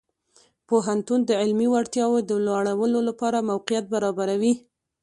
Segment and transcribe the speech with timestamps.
[0.67, 4.53] پوهنتون د علمي وړتیاو د لوړولو لپاره موقعیت برابروي.